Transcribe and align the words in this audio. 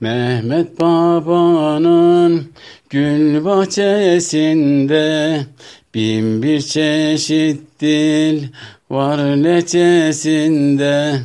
Mehmet 0.00 0.80
babanın 0.80 2.52
gül 2.90 3.44
bahçesinde 3.44 5.40
bin 5.94 6.42
bir 6.42 6.60
çeşit 6.60 7.60
dil 7.80 8.44
var 8.90 9.18
leçesinde. 9.18 11.20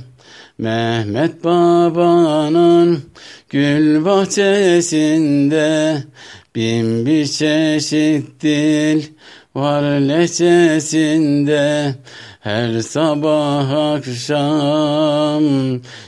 Mehmet 0.57 1.43
babanın 1.43 3.03
gül 3.49 4.05
bahçesinde 4.05 5.97
bin 6.55 7.05
bir 7.05 7.25
çeşit 7.25 8.41
dil 8.41 9.03
var 9.55 9.83
leçesinde. 9.83 11.95
Her 12.39 12.79
sabah 12.79 13.93
akşam 13.93 15.43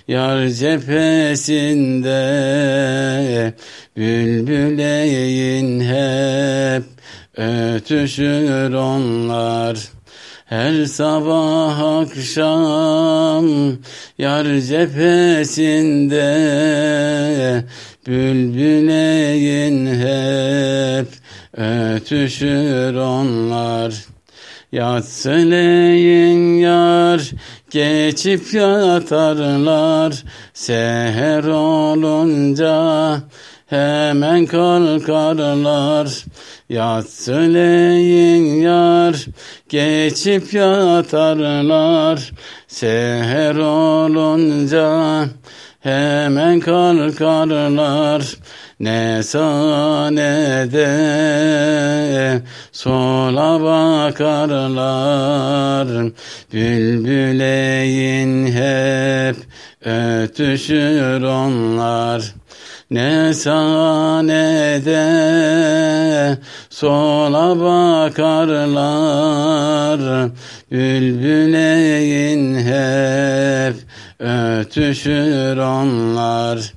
yar 0.08 0.48
cephesinde 0.48 2.14
Bülbüleyin 3.98 5.80
hep 5.80 6.84
ötüşür 7.38 8.74
onlar 8.74 9.78
her 10.46 10.86
sabah 10.86 12.00
akşam 12.00 13.48
yar 14.18 14.60
cephesinde 14.60 16.24
Bülbüleyin 18.08 19.88
hep 19.88 21.23
ötüşür 21.58 22.96
onlar. 22.96 23.94
Yatsıleyin 24.72 26.58
yar 26.58 27.32
geçip 27.72 28.54
yatarlar. 28.54 30.24
Seher 30.54 31.44
olunca 31.44 33.22
hemen 33.74 34.46
kalkarlar 34.46 36.08
Yatsıleyin 36.70 38.62
yar. 38.62 39.26
Geçip 39.70 40.54
yatarlar 40.54 42.32
Seher 42.68 43.56
olunca. 43.56 45.26
Hemen 45.80 46.60
kalkarlar 46.60 48.36
ne 48.80 49.24
sağa 49.24 50.10
ne 50.12 50.68
de. 50.72 52.42
Sola 52.72 53.62
bakarlar 53.62 55.08
Bülbüleyin 56.54 58.48
hep 58.48 59.36
ötüşür 59.86 61.22
onlar 61.22 62.34
ne 62.92 63.34
sağa 63.34 64.22
ne 64.22 64.82
de. 64.86 66.38
Sola 66.70 67.60
bakarlar 67.60 68.70
Bülbüleyin 70.72 72.56
hep. 72.56 73.76
Ötüşür 74.20 75.58
onlar 75.58 76.74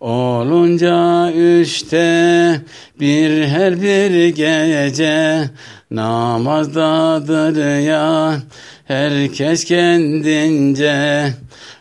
Olunca 0.00 1.30
işte 1.60 2.60
bir 3.00 3.46
her 3.46 3.82
bir 3.82 4.28
gece 4.28 5.50
namazdadır 5.90 7.78
ya 7.78 8.36
herkes 8.84 9.64
kendince. 9.64 11.34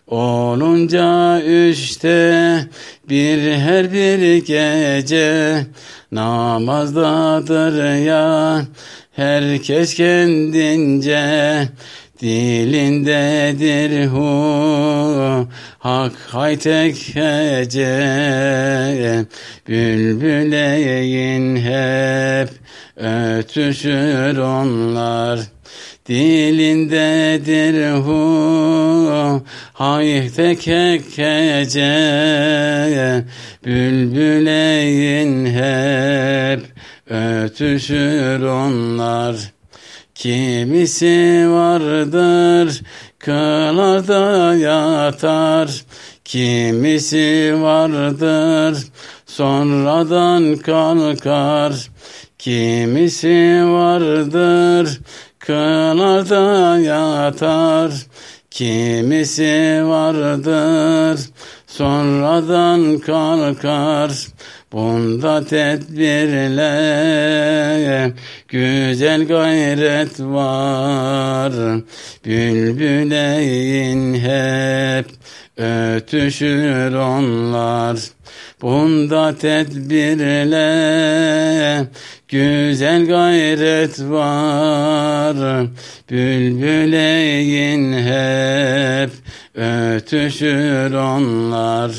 Olunca 0.08 1.40
işte 1.70 2.60
bir 3.10 3.52
her 3.52 3.94
bir 3.94 4.46
gece 4.46 5.66
namazdadır 6.12 7.96
ya 7.96 8.62
herkes 9.12 9.94
kendince. 9.94 11.68
Dilindedir 12.22 14.07
hu. 14.07 15.47
Hak 15.80 16.13
haytek 16.28 17.16
hece. 17.16 17.96
Bülbüleyin 19.68 21.56
hep 21.56 22.50
ötüşür 22.97 24.38
onlar. 24.38 25.40
Dilindedir 26.07 27.91
hu. 27.94 29.41
Haytek 29.74 30.68
hece. 31.18 31.96
Bülbüleyin 33.66 35.46
hep 35.46 36.62
ötüşür 37.09 38.41
onlar 38.41 39.59
Kimisi 40.19 41.46
vardır 41.50 42.81
kılarda 43.19 44.56
yatar, 44.56 45.84
kimisi 46.25 47.56
vardır 47.62 48.78
sonradan 49.25 50.56
kalkar, 50.56 51.74
kimisi 52.40 53.62
vardır 53.66 55.00
kılarda 55.40 56.78
yatar, 56.80 57.91
kimisi 58.51 59.81
vardır 59.86 61.19
sonradan 61.69 63.00
kalkar. 63.00 64.12
Bunda 64.72 65.46
tedbirle 65.46 66.69
güzel 68.47 69.28
gayret 69.28 70.19
var. 70.19 71.53
Bülbüleyin 72.25 74.13
hep 74.13 75.06
ötüşür 75.57 76.94
onlar. 76.94 77.97
Bunda 78.62 79.38
tedbirle 79.38 80.59
güzel 82.28 83.06
gayret 83.06 84.00
var. 84.00 85.68
Bülbüleyin 86.09 87.94
hep 87.94 89.12
ötüşür 89.59 90.94
onlar. 90.94 91.92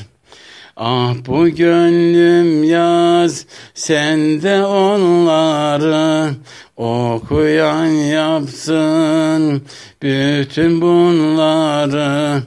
Ah 0.77 1.15
bu 1.27 1.49
gönlüm 1.49 2.65
yaz 2.65 3.47
sende 3.75 4.65
onları 4.65 6.31
okuyan 6.77 7.87
yapsın 7.87 9.63
bütün 10.03 10.81
bunları. 10.81 12.43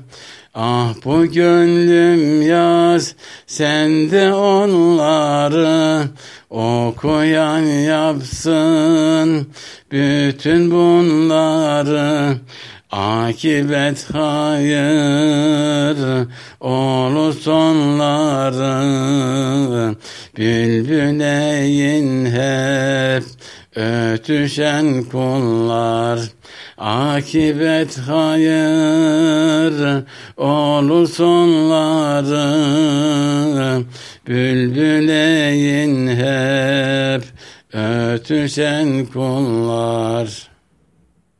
Ah 0.53 0.93
bu 1.05 1.25
gönlüm 1.25 2.41
yaz 2.41 3.15
sende 3.47 4.33
onları 4.33 6.03
okuyan 6.49 7.61
yapsın 7.61 9.47
bütün 9.91 10.71
bunları. 10.71 12.37
Akibet 12.93 14.05
hayır 14.13 15.97
olur 16.59 17.33
sonları 17.33 18.75
Bülbüleyin 20.37 22.25
hep 22.25 23.23
ötüşen 23.75 25.03
kullar. 25.03 26.19
Akibet 26.77 27.97
hayır 27.97 30.03
olur 30.37 31.07
sonları 31.07 32.43
Bülbüleyin 34.27 36.07
hep 36.07 37.23
ötüşen 37.73 39.05
kullar 39.05 40.52